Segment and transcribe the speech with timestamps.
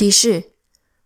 [0.00, 0.52] 提示：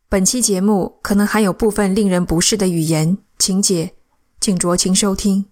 [0.08, 3.94] 本期节目可能含有部分令人不适的语言、情节，
[4.40, 5.46] 请酌情收听。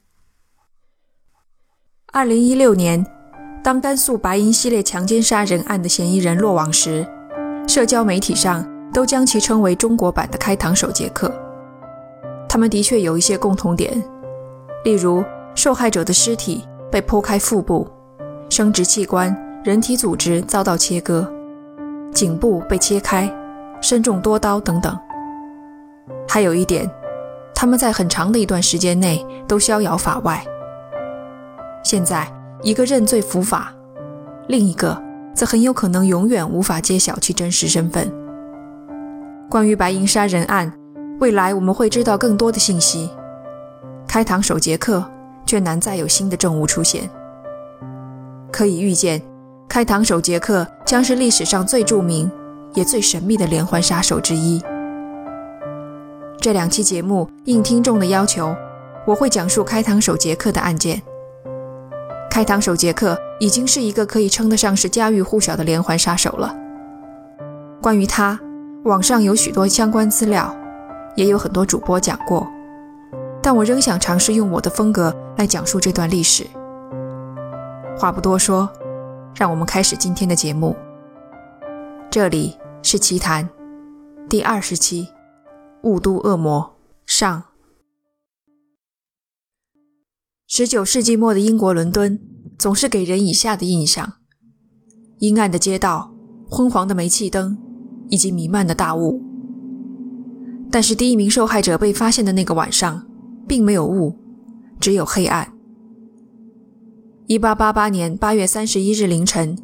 [2.12, 3.04] 二零一六年，
[3.60, 7.04] 当甘肃白银系列强奸杀人案的嫌疑人落网时，
[7.66, 11.28] 社交媒体上都将其称为中国版的开膛手杰克。
[12.48, 14.00] 他们的确有一些共同点，
[14.84, 15.24] 例如
[15.56, 17.90] 受害者的尸体被剖开腹部，
[18.48, 21.28] 生殖器官、人体组织遭到切割，
[22.12, 23.30] 颈部被切开，
[23.80, 24.98] 身中多刀等等。
[26.28, 26.88] 还有一点，
[27.54, 30.44] 他们在很长的一段时间内都逍遥法外。
[31.82, 32.26] 现在，
[32.62, 33.72] 一个认罪伏法，
[34.48, 35.00] 另一个
[35.34, 38.10] 则很有可能永远无法揭晓其真实身份。
[39.50, 40.72] 关于白银杀人案。
[41.20, 43.08] 未来我们会知道更多的信息。
[44.08, 45.04] 开膛手杰克
[45.46, 47.08] 却难再有新的证物出现。
[48.50, 49.22] 可以预见，
[49.72, 52.30] 开膛手杰克将是历史上最著名
[52.74, 54.62] 也最神秘的连环杀手之一。
[56.38, 58.54] 这两期节目应听众的要求，
[59.06, 61.00] 我会讲述开膛手杰克的案件。
[62.30, 66.54] 开膛手杰克已经是一个可以称得上是家喻户晓的连环杀手了。
[67.80, 68.38] 关于他，
[68.84, 70.54] 网上有许多相关资料。
[71.16, 72.46] 也有很多主播讲过，
[73.40, 76.46] 但我仍想尝试用我的风格来讲述这段历史。
[77.98, 78.68] 话不多说，
[79.34, 80.76] 让我们开始今天的节目。
[82.10, 83.48] 这里是奇谈
[84.28, 85.04] 第二十期
[85.82, 86.76] 《雾都恶魔》
[87.10, 87.44] 上。
[90.46, 92.20] 十九世纪末的英国伦敦
[92.58, 94.14] 总是给人以下的印象：
[95.18, 96.14] 阴暗的街道、
[96.46, 97.56] 昏黄的煤气灯
[98.10, 99.22] 以及弥漫的大雾。
[100.70, 103.06] 但是，第一名受害者被发现的那个晚上，
[103.48, 104.14] 并没有雾，
[104.78, 105.51] 只有黑暗。
[107.28, 109.56] 一八八八年八月三十一日凌晨，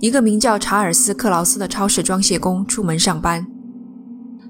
[0.00, 3.46] 一个名叫查尔斯·克劳斯的超市装卸工出门上班。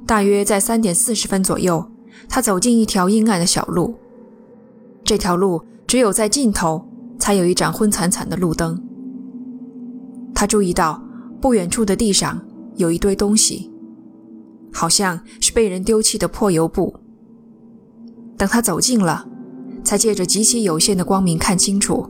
[0.07, 1.87] 大约在三点四十分左右，
[2.29, 3.95] 他走进一条阴暗的小路。
[5.05, 6.83] 这条路只有在尽头
[7.19, 8.83] 才有一盏昏惨惨的路灯。
[10.35, 11.03] 他注意到
[11.41, 12.41] 不远处的地上
[12.77, 13.71] 有一堆东西。
[14.73, 16.95] 好像是被人丢弃的破油布。
[18.37, 19.27] 等他走近了，
[19.83, 22.07] 才借着极其有限的光明看清楚，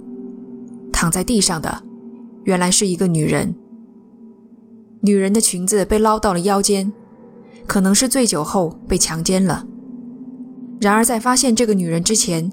[0.97, 1.83] 躺在地上的
[2.45, 3.55] 原来是一个女人。
[5.03, 6.91] 女人的裙子被捞到了腰间，
[7.67, 9.67] 可能是醉酒后被强奸了。
[10.81, 12.51] 然而在发现这个女人之前，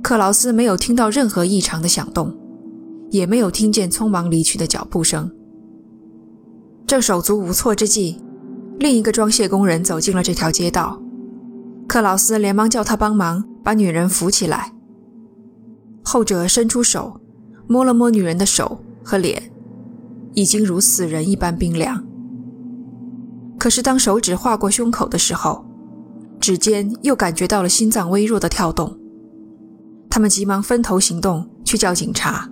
[0.00, 2.32] 克劳斯没有听到任何异常的响动，
[3.10, 5.28] 也没有听见匆忙离去的脚步声。
[6.86, 8.22] 正手足无措之际。
[8.78, 11.02] 另一个装卸工人走进了这条街道，
[11.88, 14.72] 克劳斯连忙叫他帮忙把女人扶起来。
[16.04, 17.19] 后者伸出手，
[17.70, 19.40] 摸了摸女人的手和脸，
[20.34, 22.04] 已经如死人一般冰凉。
[23.60, 25.64] 可是当手指划过胸口的时候，
[26.40, 28.98] 指尖又感觉到了心脏微弱的跳动。
[30.10, 32.50] 他们急忙分头行动去叫警察。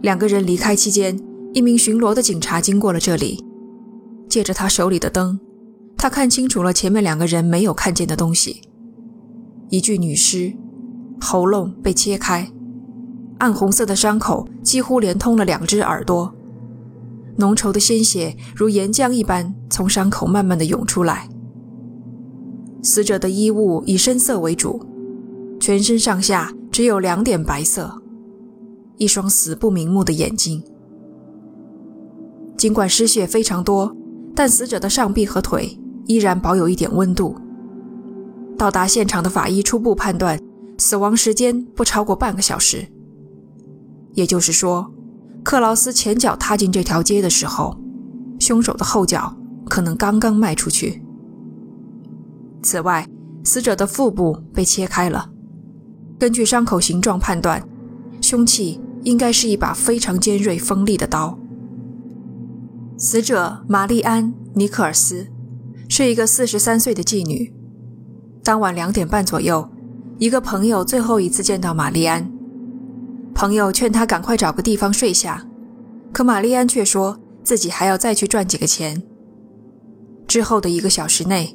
[0.00, 1.18] 两个人离开期间，
[1.52, 3.44] 一名巡逻的警察经过了这里。
[4.28, 5.40] 借着他手里的灯，
[5.96, 8.62] 他看清楚了前面两个人没有看见的东西：
[9.70, 10.54] 一具女尸，
[11.20, 12.48] 喉咙被切开，
[13.38, 16.34] 暗红色的伤口几乎连通了两只耳朵，
[17.36, 21.28] 浓稠的鲜血如岩浆一般从伤口慢慢的涌出来。
[22.82, 24.84] 死者的衣物以深色为主，
[25.60, 28.02] 全身上下只有两点白色，
[28.96, 30.62] 一双死不瞑目的眼睛。
[32.56, 33.96] 尽管失血非常多。
[34.38, 37.34] 但死者的上臂和腿依然保有一点温度。
[38.58, 40.38] 到达现场的法医初步判断，
[40.76, 42.86] 死亡时间不超过半个小时。
[44.16, 44.92] 也就是说，
[45.44, 47.78] 克劳斯前脚踏进这条街的时候，
[48.40, 49.36] 凶手的后脚
[49.68, 51.02] 可能刚刚迈出去。
[52.62, 53.06] 此外，
[53.44, 55.30] 死者的腹部被切开了，
[56.18, 57.62] 根据伤口形状判断，
[58.22, 61.38] 凶器应该是一把非常尖锐锋利的刀。
[62.98, 65.28] 死者玛丽安·尼克尔斯
[65.90, 67.54] 是一个四十三岁的妓女。
[68.42, 69.68] 当晚两点半左右，
[70.18, 72.32] 一个朋友最后一次见到玛丽安。
[73.36, 75.46] 朋友劝他赶快找个地方睡下，
[76.10, 79.02] 可玛丽安却说自己还要再去赚几个钱。
[80.26, 81.54] 之后的一个小时内，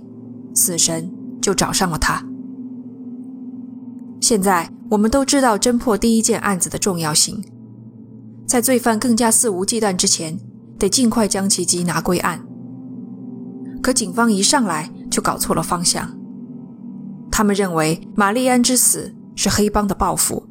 [0.53, 1.11] 死神
[1.41, 2.23] 就找上了他。
[4.21, 7.43] 现在我们都知道侦破第一件案子的重要性，
[8.45, 10.39] 在罪犯更加肆无忌惮之前。
[10.77, 12.43] 得尽快将其缉拿归案。
[13.83, 16.17] 可警方一上来就搞错了方向，
[17.31, 20.47] 他们认为玛丽安之死是黑帮的报复，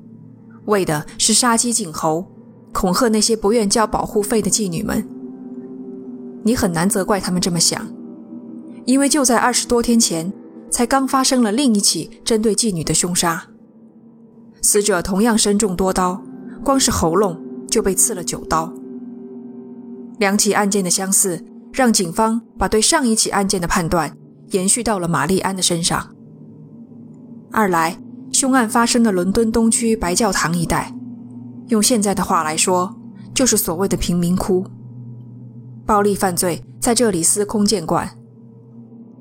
[0.66, 2.26] 为的是杀鸡儆猴，
[2.72, 5.06] 恐吓那些不愿交保护费的妓女们。
[6.42, 7.86] 你很难责怪他们这么想，
[8.84, 10.32] 因为就在二十多天前，
[10.70, 13.48] 才刚发生了另一起针对妓女的凶杀，
[14.62, 16.22] 死者同样身中多刀，
[16.64, 18.72] 光是喉咙就被刺了九刀。
[20.18, 24.16] 两起案件的相似，让警方把对上一起案件的判断
[24.50, 26.14] 延续到了玛丽安的身上。
[27.50, 27.98] 二来，
[28.40, 30.94] 凶案发生的伦敦东区白教堂一带，
[31.68, 32.98] 用现在的话来说，
[33.34, 34.64] 就是所谓的贫民窟。
[35.84, 38.16] 暴力犯罪在这里司空见惯。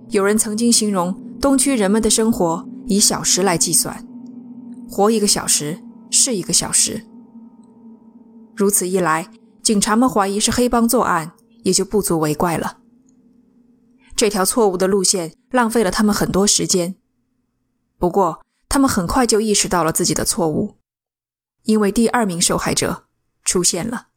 [0.07, 4.07] 有人曾经形容东区人们的生活以小时来计算，
[4.89, 7.03] 活一个小时是一个小时。
[8.55, 9.29] 如此一来，
[9.61, 11.33] 警察们怀疑是黑帮作案，
[11.63, 12.77] 也就不足为怪了。
[14.15, 16.95] 这条错误的路线浪费了他们很多时间。
[17.97, 18.39] 不过，
[18.69, 20.75] 他们很快就意识到了自己的错误，
[21.63, 23.05] 因为第二名受害者
[23.43, 24.09] 出现了。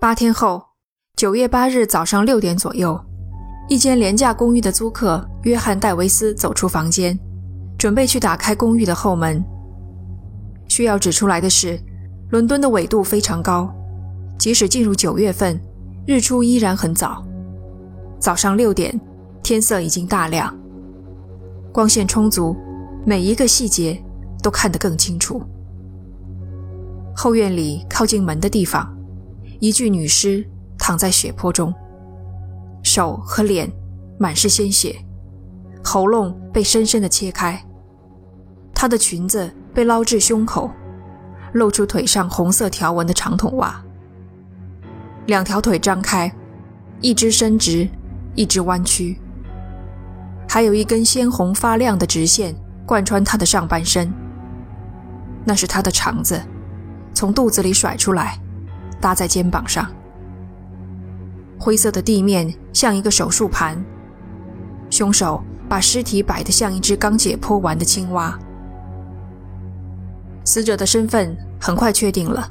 [0.00, 0.68] 八天后，
[1.14, 2.98] 九月八日早上六点左右，
[3.68, 7.18] 一间廉价公寓的租客约翰·戴维斯走出房间，
[7.78, 9.44] 准备去打开公寓的后门。
[10.68, 11.78] 需要指出来的是，
[12.30, 13.72] 伦敦的纬度非常高，
[14.38, 15.60] 即使进入九月份，
[16.06, 17.24] 日出依然很早。
[18.18, 18.98] 早上六点，
[19.42, 20.54] 天色已经大亮，
[21.76, 22.56] 光线充足，
[23.04, 24.02] 每一个细节
[24.42, 25.42] 都看得更清楚。
[27.14, 28.90] 后院里靠近门的地方。
[29.60, 30.42] 一具女尸
[30.78, 31.74] 躺在血泊中，
[32.82, 33.70] 手和脸
[34.18, 34.96] 满是鲜血，
[35.84, 37.62] 喉咙被深深的切开。
[38.74, 40.70] 她的裙子被捞至胸口，
[41.52, 43.84] 露出腿上红色条纹的长筒袜。
[45.26, 46.34] 两条腿张开，
[47.02, 47.86] 一只伸直，
[48.34, 49.20] 一只弯曲，
[50.48, 52.54] 还有一根鲜红发亮的直线
[52.84, 54.12] 贯穿他的上半身。
[55.44, 56.40] 那是他的肠子，
[57.14, 58.38] 从肚子里甩出来。
[58.98, 59.86] 搭在肩膀上，
[61.60, 63.76] 灰色的地面像一个手术盘。
[64.88, 68.36] 凶手把尸体摆得像一只刚解剖完的青蛙。
[70.44, 72.48] 死者的身份很快确定了：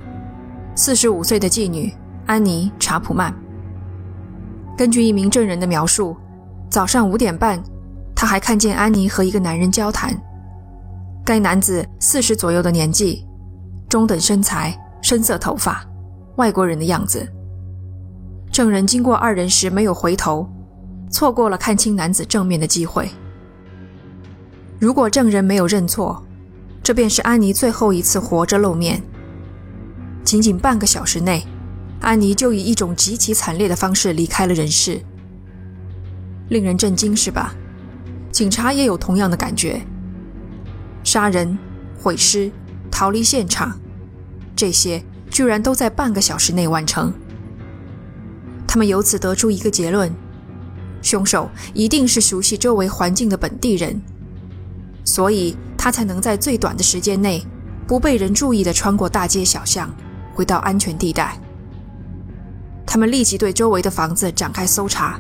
[0.76, 1.92] 四十五岁的妓女
[2.28, 3.34] 安妮·查普曼。
[4.78, 6.16] 根据一名证人的描述，
[6.70, 7.62] 早上五点半，
[8.26, 10.16] 还看见安妮和一个男人交谈。
[11.24, 13.26] 该男子四十左右的年纪，
[13.90, 15.86] 中等身材，深色头发。
[16.38, 17.28] 外国人的样子。
[18.52, 20.50] 证人经过二人时没有回头，
[21.10, 23.10] 错过了看清男子正面的机会。
[24.80, 26.22] 如果证人没有认错，
[26.84, 29.02] 这便是安妮最后一次活着露面。
[30.24, 31.46] 仅仅半个小时内，
[32.02, 35.02] 安妮就以一种极其惨烈的方式离开了人世。
[36.50, 37.56] 令人震惊，是吧？
[38.36, 39.82] 警察也有同样的感觉。
[41.06, 41.58] 杀人、
[41.98, 42.52] 毁尸、
[42.92, 43.80] 逃离现场，
[44.54, 45.02] 这些。
[45.32, 47.14] 居然都在半个小时内完成。
[48.66, 50.14] 他们由此得出一个结论：
[51.02, 54.02] 凶手一定是熟悉周围环境的本地人，
[55.04, 57.46] 所以他才能在最短的时间内
[57.86, 59.94] 不被人注意地穿过大街小巷，
[60.34, 61.38] 回到安全地带。
[62.86, 65.20] 他们立即对周围的房子展开搜查，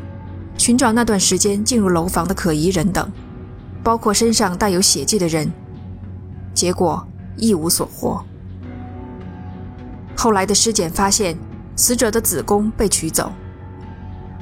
[0.57, 3.11] 寻找那段时间进入楼房的可疑人等，
[3.83, 5.51] 包括身上带有血迹的人。
[6.53, 7.05] 结果
[7.35, 8.23] 一无所获。
[10.15, 11.37] 后来的尸检发现，
[11.75, 13.31] 死者的子宫被取走。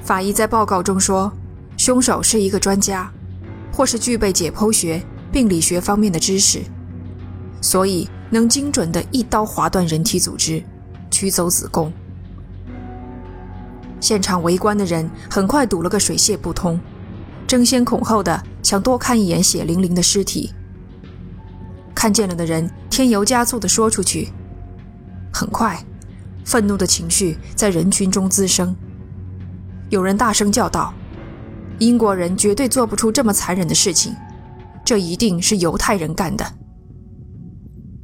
[0.04, 1.32] 法医在报告中说，
[1.78, 3.12] 凶手是一个专家，
[3.72, 5.02] 或是具备解剖学、
[5.32, 6.62] 病理学方面的知识，
[7.60, 10.64] 所以能精准地一刀划断人体组织，
[11.10, 11.92] 取走子宫。
[14.04, 16.78] 现场围观的人很快堵了个水泄不通，
[17.48, 20.52] 争先恐后的想多看一眼血淋淋的尸体。
[21.96, 24.28] 看见了的人添油加醋地说出去。
[25.34, 25.82] 很快，
[26.44, 28.76] 愤怒的情绪在人群中滋生。
[29.90, 30.94] 有人大声叫道
[31.80, 34.14] ：“英国人绝对做不出这么残忍的事情，
[34.84, 36.46] 这一定是犹太人干的。”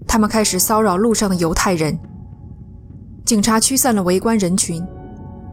[0.08, 2.00] 他们开始骚扰路上的犹太人。
[3.26, 4.82] 警察驱散了围观人群，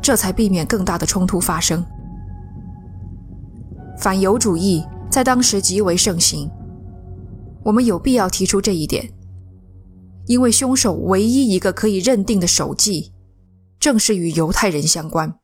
[0.07, 1.85] 这才避免更大的冲突发生。
[3.99, 6.49] 反犹主义在当时极为盛行，
[7.65, 9.13] 我们有必要提出这一点。
[10.27, 13.15] 因为凶手唯一一个可以认定的手迹，
[13.81, 15.41] 正是与犹太人相关。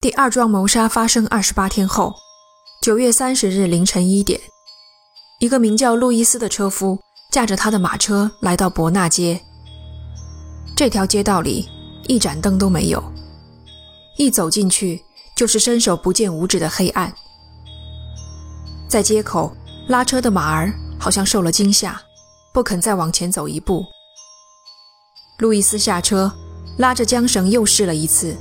[0.00, 2.14] 第二桩谋杀发生二十八天后，
[2.80, 4.40] 九月三十日凌晨一点，
[5.40, 6.98] 一个名叫路易斯的车夫
[7.30, 9.38] 驾着他的马车来到伯纳街。
[10.74, 11.68] 这条街道里
[12.10, 13.00] 一盏灯都没有，
[14.16, 15.00] 一走进去
[15.36, 17.14] 就是伸手不见五指的黑暗。
[18.88, 22.02] 在街口拉车的马儿好像受了惊吓。
[22.52, 23.86] 不肯再往前走一步。
[25.38, 26.32] 路易斯下车，
[26.78, 28.36] 拉着缰绳又试了一次，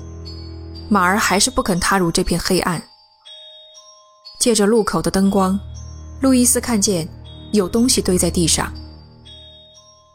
[0.90, 2.82] 马儿还是不肯踏入这片黑暗。
[4.40, 5.60] 借着路口的灯光，
[6.22, 7.08] 路易斯看见
[7.52, 8.74] 有东西堆在地上。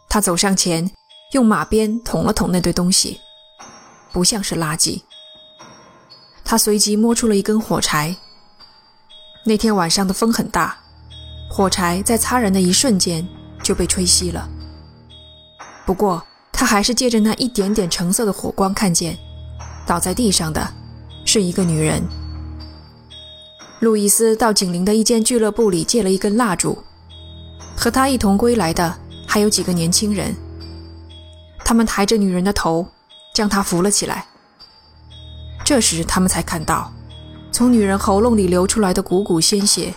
[0.08, 0.90] 他走上前，
[1.30, 3.20] 用马鞭捅了捅那堆东西，
[4.14, 5.02] 不像是垃圾。
[6.44, 8.14] 他随即摸出了一根火柴。
[9.44, 10.78] 那天晚上的风很大，
[11.50, 13.26] 火柴在擦燃的一瞬间
[13.62, 14.48] 就被吹熄了。
[15.84, 19.18] 不过，他还是借着那一点点橙色的火光，看见
[19.84, 20.72] 倒在地上的
[21.26, 22.02] 是一个女人。
[23.80, 26.78] 路易斯到紧邻的一间俱乐部里借了一根蜡烛，
[27.76, 30.34] 和他一同归来的还有几个年轻人。
[31.64, 32.86] 他们抬着女人的头，
[33.34, 34.26] 将她扶了起来。
[35.62, 36.90] 这时，他们才看到。
[37.52, 39.94] 从女人喉咙里流出来的股股鲜血，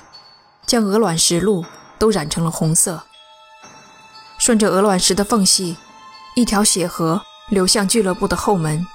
[0.68, 1.66] 将鹅卵石路
[1.98, 3.02] 都染成了红色。
[4.38, 5.76] 顺着鹅卵石的缝隙，
[6.36, 8.86] 一条血河流向俱乐部的后门，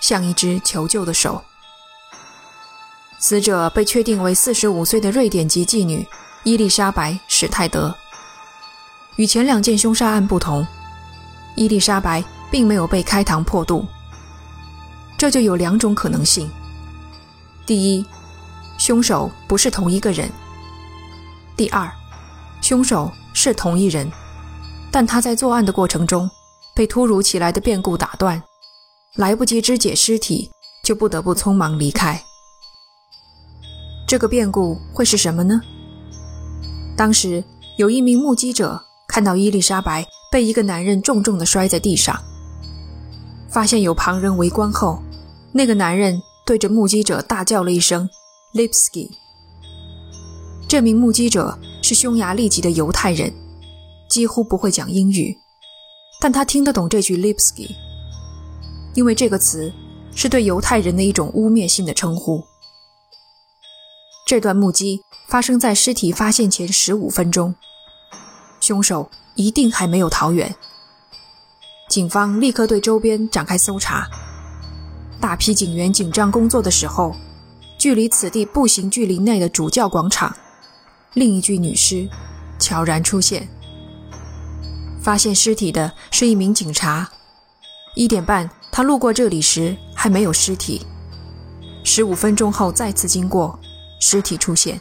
[0.00, 1.42] 像一只求救的手。
[3.18, 6.06] 死者被确定为四十五岁的瑞典籍妓女
[6.44, 7.92] 伊丽莎白·史泰德。
[9.16, 10.64] 与前两件凶杀案不同，
[11.56, 13.84] 伊丽莎白并没有被开膛破肚。
[15.18, 16.50] 这就有两种可能性。
[17.64, 18.04] 第一，
[18.78, 20.30] 凶手不是同一个人。
[21.56, 21.90] 第二，
[22.60, 24.10] 凶手是同一人，
[24.90, 26.30] 但他在作案的过程中
[26.74, 28.42] 被突如其来的变故打断，
[29.14, 30.50] 来不及肢解尸体，
[30.84, 32.22] 就不得不匆忙离开。
[34.06, 35.60] 这个变故会是什么呢？
[36.96, 37.42] 当时
[37.78, 42.22] 有一名目击者看到伊丽莎白被一个男人重重地摔在地上，
[43.48, 45.02] 发现有旁人围观后，
[45.52, 46.22] 那个男人。
[46.46, 48.08] 对着目击者大叫了一声
[48.54, 49.10] “Lipsky”。
[50.68, 53.34] 这名目击者是匈牙利籍的犹太人，
[54.08, 55.36] 几乎不会讲英语，
[56.20, 57.74] 但他听得懂这句 “Lipsky”，
[58.94, 59.72] 因为这个词
[60.14, 62.44] 是对犹太人的一种污蔑性的称呼。
[64.24, 67.56] 这段目击发生在尸体发现前十五分钟，
[68.60, 70.54] 凶手一定还没有逃远。
[71.96, 74.06] 警方立刻对周边展开搜查。
[75.18, 77.16] 大批警员紧张工作的时候，
[77.78, 80.36] 距离此地步行距离内的主教广场，
[81.14, 82.06] 另一具女尸
[82.58, 83.48] 悄然出现。
[85.00, 87.08] 发现尸体的是一名警察。
[87.94, 90.84] 一点半，他路过这里时还没有尸体。
[91.82, 93.58] 十五分钟后再次经过，
[94.02, 94.78] 尸体出现。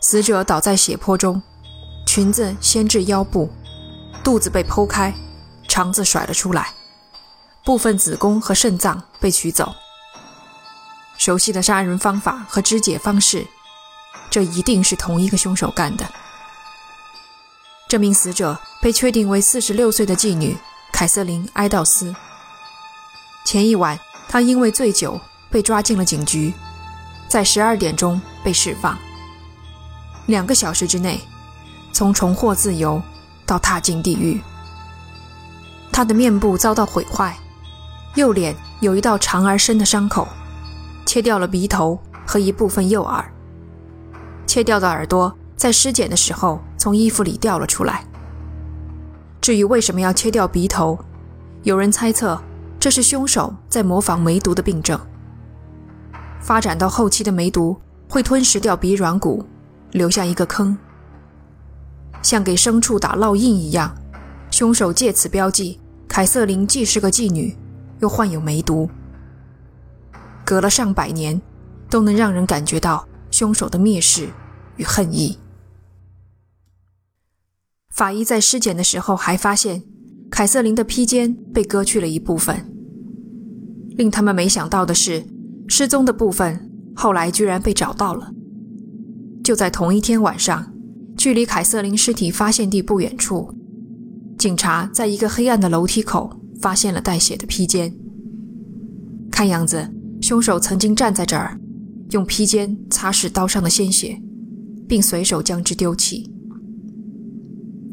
[0.00, 1.42] 死者倒在血泊中，
[2.06, 3.50] 裙子掀至腰部，
[4.22, 5.12] 肚子被剖开，
[5.68, 6.72] 肠子甩了出来。
[7.64, 9.74] 部分子宫和肾脏被取走。
[11.18, 13.46] 熟悉的杀人方法和肢解方式，
[14.30, 16.08] 这一定是同一个凶手干的。
[17.88, 20.56] 这名死者被确定为四十六岁的妓女
[20.92, 22.14] 凯瑟琳·埃道斯。
[23.44, 23.98] 前一晚，
[24.28, 25.20] 她因为醉酒
[25.50, 26.54] 被抓进了警局，
[27.28, 28.96] 在十二点钟被释放。
[30.26, 31.20] 两个小时之内，
[31.92, 33.02] 从重获自由
[33.44, 34.40] 到踏进地狱，
[35.98, 37.36] 他的面部遭到毁坏。
[38.14, 40.28] 右脸有一道长而深的伤口，
[41.04, 43.32] 切掉了鼻头和一部分右耳。
[44.46, 48.04] 切掉的耳朵在尸检的时候从衣服里掉了出来。
[49.40, 50.96] 至于为什么要切掉鼻头，
[51.64, 52.40] 有人猜测
[52.78, 54.96] 这是凶手在模仿梅毒的病症。
[56.40, 57.76] 发展到后期的梅毒
[58.08, 59.44] 会吞噬掉鼻软骨，
[59.90, 60.78] 留下一个坑，
[62.22, 63.92] 像给牲畜打烙印一样。
[64.52, 65.80] 凶手借此标记
[66.18, 67.56] 凯瑟琳既是个妓女。
[68.00, 68.90] 又患有梅毒，
[70.44, 71.40] 隔了上百年，
[71.88, 74.28] 都能让人感觉到凶手的蔑视
[74.78, 75.38] 与恨意。
[77.94, 79.84] 法医在尸检的时候还发现，
[80.28, 82.68] 凯瑟琳的披肩被割去了一部分。
[83.90, 85.24] 令他们没想到的是，
[85.68, 88.32] 失踪的部分后来居然被找到了。
[89.44, 90.72] 就在同一天晚上，
[91.16, 93.54] 距离凯瑟琳尸体发现地不远处，
[94.38, 96.38] 警察在一个黑暗的楼梯口。
[96.60, 97.94] 发现了带血的披肩，
[99.30, 99.88] 看样子
[100.20, 101.56] 凶手曾经站在这儿，
[102.10, 104.20] 用披肩擦拭刀上的鲜血，
[104.88, 106.28] 并随手将之丢弃。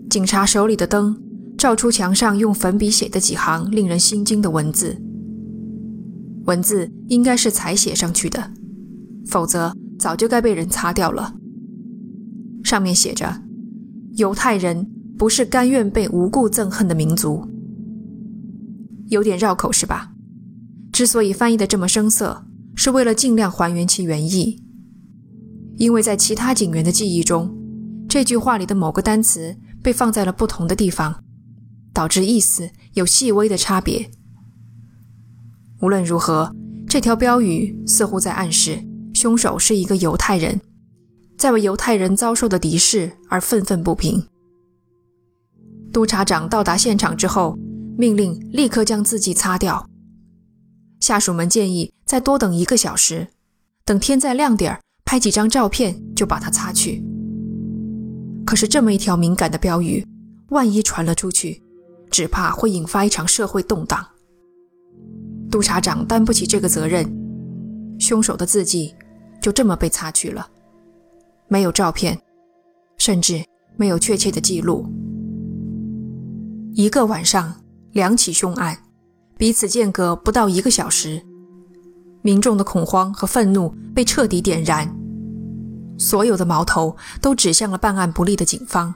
[0.10, 1.16] 警察手里的灯
[1.56, 5.00] 照出墙上用粉笔写的几行令人心惊的文字，
[6.46, 8.52] 文字应该是彩写上去的，
[9.28, 11.36] 否则早就该被人擦掉了。
[12.64, 13.44] 上面写着
[14.18, 17.48] ：“犹太人不是甘愿被无故憎恨的民族。”
[19.10, 20.12] 有点绕口是吧？
[20.92, 22.46] 之所以翻译的这么生涩，
[22.76, 24.64] 是为了尽量还原其原意。
[25.78, 27.54] 因为在其他警员的记忆中，
[28.08, 31.24] 这句话里的某个单词被放在了不同的地方，
[31.94, 34.10] 导致意思有细微的差别。
[35.82, 36.56] 无论如何，
[36.88, 38.82] 这条标语似乎在暗示
[39.14, 40.62] 凶手是一个犹太人，
[41.38, 44.26] 在为犹太人遭受的敌视而愤愤不平。
[45.96, 47.58] 督察长到达现场之后，
[47.98, 49.88] 命令立刻将字迹擦掉。
[51.00, 53.26] 下属们建议再多等一个小时，
[53.86, 57.02] 等天再亮点儿，拍几张照片就把它擦去。
[58.46, 60.06] 可是这么一条敏感的标语，
[60.50, 61.64] 万一传了出去，
[62.12, 64.06] 只怕会引发一场社会动荡。
[65.50, 67.10] 督察长担不起这个责任，
[68.00, 68.94] 凶手的字迹
[69.42, 70.46] 就这么被擦去了，
[71.48, 72.20] 没有照片，
[72.98, 73.42] 甚至
[73.78, 74.86] 没有确切的记录。
[76.78, 77.56] 一个晚上，
[77.94, 78.78] 两起凶案，
[79.38, 81.24] 彼此间隔不到一个小时，
[82.22, 84.94] 民众的恐慌和愤怒被彻底点燃，
[85.98, 88.94] 所有的矛头都指向了办案不力的警方。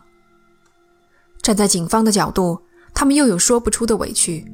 [1.42, 2.60] 站在警方的角度，
[2.94, 4.46] 他们又有说不出的委屈。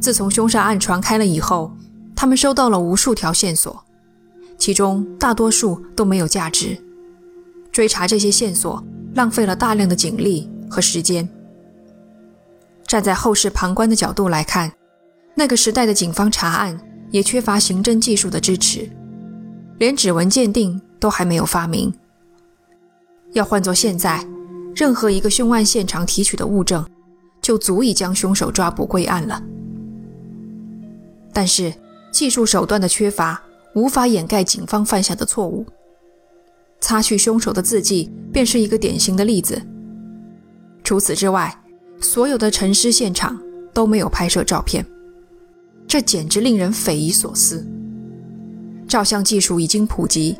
[0.00, 1.76] 自从凶杀案传开了以后，
[2.16, 3.80] 他们收到了无数条线索，
[4.58, 6.76] 其中大多数都没有价值。
[7.70, 11.28] 追查这些线索，浪费了大量的警力和时间。
[12.86, 14.72] 站在后世旁观的角度来看，
[15.34, 16.78] 那个时代的警方查案
[17.10, 18.88] 也缺乏刑侦技术的支持，
[19.78, 21.92] 连指纹鉴定都还没有发明。
[23.32, 24.24] 要换做现在，
[24.74, 26.86] 任何一个凶案现场提取的物证，
[27.42, 29.42] 就足以将凶手抓捕归案了。
[31.32, 31.74] 但是，
[32.12, 33.42] 技术手段的缺乏
[33.74, 35.66] 无法掩盖警方犯下的错误。
[36.80, 39.60] 擦去凶手的字迹，便是一个典型的例子。
[40.84, 41.54] 除此之外，
[42.00, 43.38] 所有的沉尸现场
[43.72, 44.84] 都没有拍摄照片，
[45.88, 47.66] 这简直令人匪夷所思。
[48.88, 50.36] 照相技术已经普及，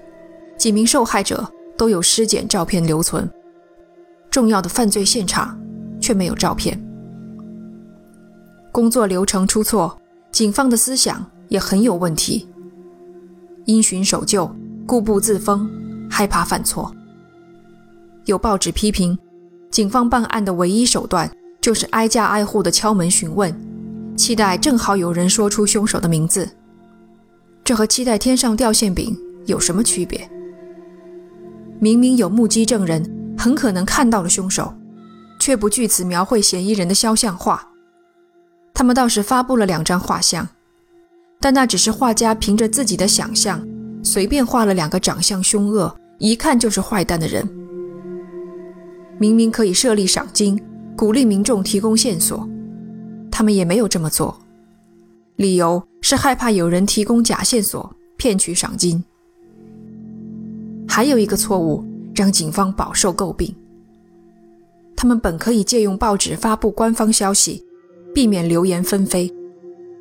[0.57, 3.29] 几名受害者都有尸检照片留存，
[4.31, 5.59] 重要的犯罪现场
[6.01, 6.81] 却没有照片。
[8.71, 9.99] 工作流程出错，
[10.31, 12.47] 警方的思想也很有问题。
[13.65, 14.49] 因循守旧，
[14.87, 15.69] 固步自封，
[16.09, 16.95] 害怕犯错。
[18.27, 19.19] 有报纸批评，
[19.71, 21.29] 警方办案的唯一手段。
[21.67, 23.53] 就是挨家挨户的敲门询问，
[24.17, 26.49] 期待正好有人说出凶手的名字。
[27.65, 30.31] 这和期待天上掉馅饼有什么区别？
[31.81, 33.05] 明明有目击证人
[33.37, 34.73] 很可能看到了凶手，
[35.41, 37.69] 却不据此描绘嫌疑人的肖像画。
[38.73, 40.49] 他们倒是发布了两张画像，
[41.41, 43.61] 但那只是画家凭着自己的想象
[44.05, 47.45] 随便画了两个长相凶恶、一看就是坏蛋的人。
[49.19, 50.57] 明明可以设立赏金。
[50.97, 52.49] 鼓励民众提供线索，
[53.31, 54.41] 他们也没有这么做，
[55.37, 59.05] 理由是害怕有人提供假线索骗取赏金。
[60.89, 63.55] 还有一个错误让警方饱受诟病，
[64.97, 67.63] 他们本可以借用报纸发布官方消息，
[68.15, 69.31] 避免流言纷飞，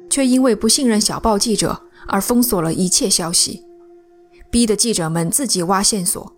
[0.10, 1.78] 却因为不信任小报记者
[2.08, 3.62] 而封锁了一切消息，
[4.50, 6.32] 逼得记者们自己挖线索，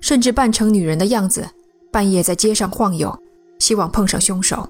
[0.00, 1.46] 甚至扮成女人的样子，
[1.92, 3.16] 半夜在街上晃悠。
[3.60, 4.68] 希望碰上凶手。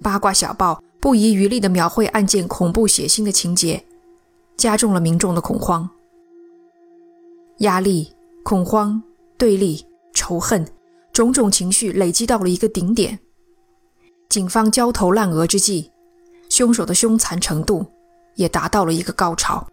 [0.00, 3.84] 八卦小报不遗余力地描绘案件恐怖血腥的情节，
[4.56, 5.88] 加重了民众的恐慌。
[7.58, 8.10] 压力、
[8.42, 9.00] 恐慌、
[9.36, 10.66] 对立、仇恨，
[11.12, 13.18] 种种情绪累积到了一个顶点。
[14.28, 15.90] 警方焦头烂额之际，
[16.48, 17.84] 凶手的凶残程度
[18.36, 19.66] 也达到了一个高潮。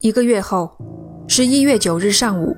[0.00, 0.76] 一个月后，
[1.28, 2.56] 十一月九日上午。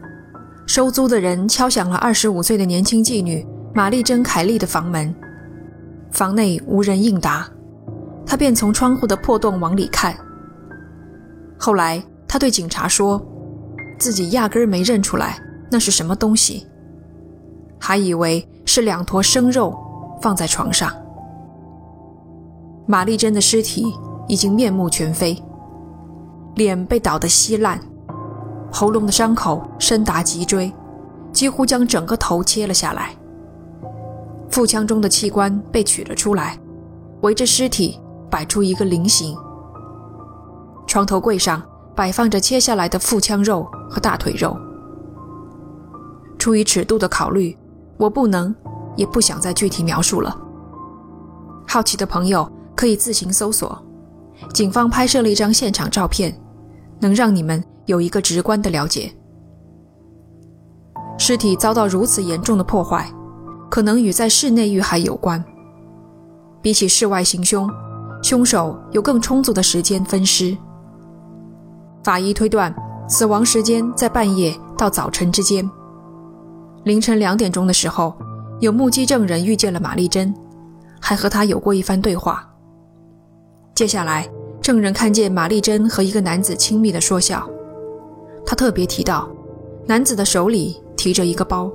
[0.69, 5.15] 收租的人敲响了二十五岁的年轻妓女玛丽珍·凯利的房门，
[6.11, 7.49] 房内无人应答，
[8.27, 10.15] 他便从窗户的破洞往里看。
[11.59, 13.19] 后来，他对警察说，
[13.99, 15.39] 自己压根儿没认出来
[15.71, 16.67] 那是什么东西，
[17.81, 19.75] 还以为是两坨生肉
[20.21, 20.93] 放在床上。
[22.87, 23.87] 玛丽珍的尸体
[24.29, 25.43] 已经面目全非，
[26.57, 27.81] 脸被捣得稀烂。
[28.71, 30.73] 喉咙的伤口深达脊椎，
[31.33, 33.15] 几乎将整个头切了下来。
[34.51, 36.59] 腹腔中的器官被取了出来，
[37.23, 37.99] 围着尸体
[38.31, 39.37] 摆出一个菱形。
[40.87, 41.63] 床头柜上
[41.95, 44.57] 摆放着切下来的腹腔肉和大腿肉。
[46.39, 47.57] 出于尺度的考虑，
[47.97, 48.55] 我不能，
[48.97, 50.37] 也不想再具体描述了。
[51.67, 53.77] 好奇的朋友可以自行搜索，
[54.55, 56.41] 警方拍摄了一张现场照片，
[57.01, 57.63] 能让你们。
[57.89, 59.11] 有一个直观的了解，
[61.17, 63.11] 尸体遭到如此严重的破坏，
[63.71, 65.43] 可能与在室内遇害有关。
[66.61, 67.67] 比起室外行凶，
[68.23, 70.55] 凶手有更充足的时间分尸。
[72.05, 72.75] 法医推断，
[73.09, 75.69] 死亡时间在半夜到早晨之间。
[76.85, 78.15] 凌晨两点钟的时候，
[78.61, 80.35] 有目击证人遇见了玛丽珍，
[81.01, 82.47] 还和她有过一番对话。
[83.75, 84.29] 接下来，
[84.61, 87.49] 证人看见玛丽珍和一个男子亲密的说笑。
[88.49, 89.29] 他特别提到，
[89.87, 91.71] 男子的手里提着一个包。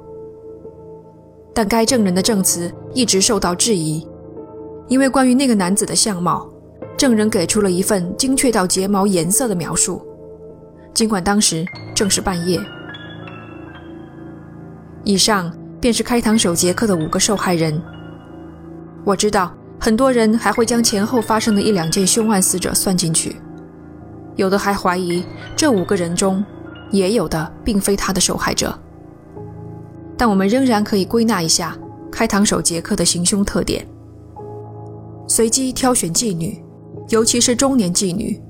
[1.54, 4.04] 但该证人的证词一直受到质疑，
[4.88, 6.50] 因为关于那个男子的相貌，
[6.98, 10.02] 证人给出了一份精确到睫毛颜色的描述，
[10.96, 12.60] 尽管当时正是半夜。
[15.04, 17.80] 以上便是开膛手杰克的五个受害人。
[19.06, 23.36] 我知道很多人还会将前后发生的一两件凶案死者算进去，
[24.38, 25.24] 有的还怀疑
[25.56, 26.44] 这五个人中
[26.94, 28.74] 也有的并非他的受害者。
[30.16, 31.78] 但我们仍然可以归纳一下
[32.10, 33.86] 开膛手杰克的行凶特点：
[35.28, 36.64] 随机挑选妓女，
[37.10, 38.42] 尤其是中年妓女，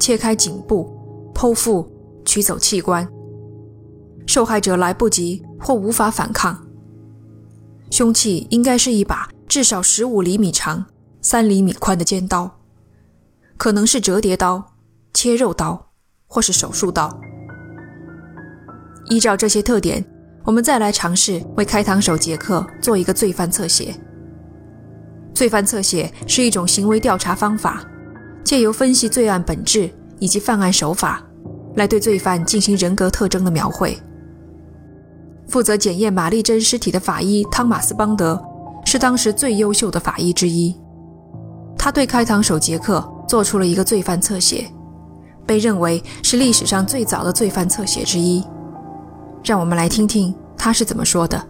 [0.00, 0.90] 切开颈部，
[1.34, 1.86] 剖腹，
[2.24, 3.06] 取走器官。
[4.26, 6.66] 受害者来不及或无法反抗。
[7.90, 10.84] 凶器应该是一把至少十五厘米长、
[11.20, 12.50] 三厘米宽的尖刀，
[13.56, 14.72] 可能是折叠刀、
[15.14, 15.90] 切肉刀
[16.26, 17.16] 或是手术刀。
[19.08, 20.04] 依照这些特点，
[20.44, 23.94] 我们再来尝试为开膛手杰克做一个罪犯侧写。
[25.34, 27.84] 罪犯侧写是一种行为调查方法，
[28.42, 31.22] 借由分析罪案本质以及犯案手法，
[31.74, 33.96] 来对罪犯进行人格特征的描绘。
[35.46, 38.42] 负责检验玛丽珍尸体的法医汤马斯·邦德
[38.84, 40.74] 是当时最优秀的法医之一。
[41.78, 44.66] 他对开膛手杰克做出了一个罪犯侧写，
[45.46, 48.42] 被认为是历史上最早的罪犯侧写之一。
[49.46, 51.40] 让我们来听听他是怎么说的：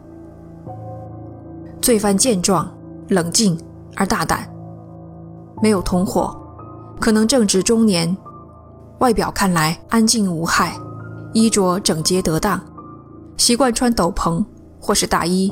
[1.81, 2.71] 罪犯健壮、
[3.09, 3.59] 冷静
[3.95, 4.47] 而大胆，
[5.63, 6.37] 没有同伙，
[7.01, 8.15] 可能正值中年，
[8.99, 10.75] 外表看来安静无害，
[11.33, 12.61] 衣着整洁得当。
[13.39, 14.45] 习惯穿斗篷
[14.79, 15.51] 或是大衣，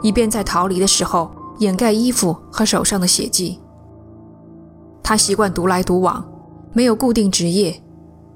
[0.00, 3.60] 以便在逃离的时候掩盖衣服和手上的血迹。
[5.02, 6.26] 他习惯独来独往，
[6.72, 7.82] 没有固定职业，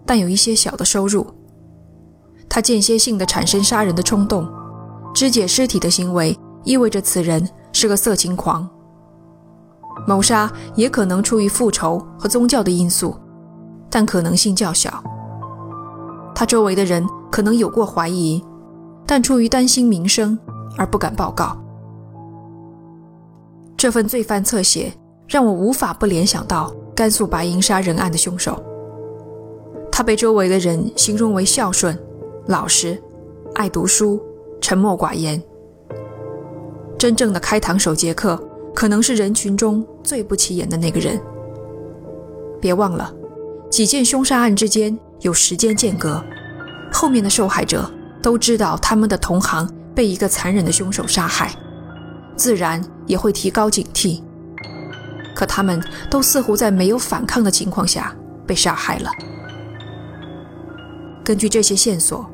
[0.04, 1.26] 但有一些小的收入。
[2.50, 4.46] 他间歇性的产生杀人的冲动，
[5.14, 8.68] 肢解尸体的行为意味着此人是个色情狂。
[10.06, 13.16] 谋杀也可能出于复仇和宗教的因素，
[13.88, 15.02] 但可能性较小。
[16.34, 18.44] 他周围的人可能有过怀疑。
[19.06, 20.38] 但出于担心名声
[20.78, 21.58] 而不敢报告。
[23.76, 24.92] 这份罪犯侧写
[25.26, 28.62] 让我无法不联想到甘肃白银杀人案的凶手。
[29.90, 31.98] 他被周围的人形容为孝顺、
[32.46, 33.00] 老实、
[33.54, 34.20] 爱读书、
[34.60, 35.42] 沉默寡言。
[36.98, 38.42] 真正的开膛手杰克
[38.74, 41.20] 可能是人群中最不起眼的那个人。
[42.60, 43.12] 别忘了，
[43.70, 46.22] 几件凶杀案之间有时间间隔，
[46.92, 47.90] 后面的受害者。
[48.22, 51.50] 都知道他们的同行被一个残忍的凶手杀害，
[52.36, 54.22] 自然也会提高警惕。
[55.34, 58.14] 可他们都似乎在没有反抗的情况下
[58.46, 59.10] 被杀害了。
[61.24, 62.28] 根据这些线索，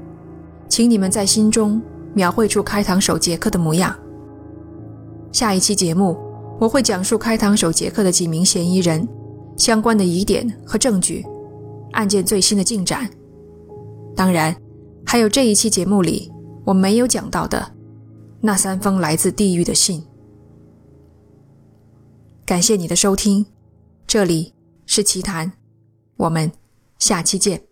[0.69, 1.81] 请你们在心中
[2.15, 3.97] 描绘出开膛手杰克的模样。
[5.33, 6.17] 下一期节目
[6.59, 9.07] 我会讲述开膛手杰克的几名嫌疑人、
[9.57, 11.25] 相关的疑点和证据、
[11.93, 13.09] 案件最新的进展。
[14.15, 14.57] 当然。
[15.09, 16.33] 还有这一期节目里
[16.65, 17.65] 我没有讲到的
[18.41, 20.05] 那三封来自地狱的信。
[22.45, 23.47] 感谢你的收听，
[24.05, 24.53] 这里
[24.85, 25.53] 是奇谈，
[26.17, 26.51] 我们
[26.99, 27.66] 下期见。